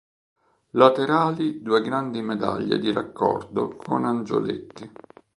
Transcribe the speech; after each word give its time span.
Laterali 0.71 1.61
due 1.61 1.79
grandi 1.83 2.23
medaglie 2.23 2.79
di 2.79 2.91
raccordo 2.91 3.67
con 3.75 4.03
angioletti. 4.03 4.91